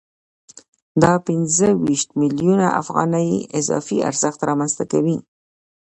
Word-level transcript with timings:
دا 1.03 1.13
پنځه 1.27 1.67
ویشت 1.85 2.09
میلیونه 2.21 2.67
افغانۍ 2.81 3.29
اضافي 3.59 3.97
ارزښت 4.09 4.39
رامنځته 4.49 4.83
کوي 4.91 5.17